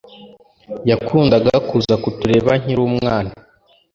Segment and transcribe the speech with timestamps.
[0.89, 3.31] Yakundaga kuza kutureba nkiri umwana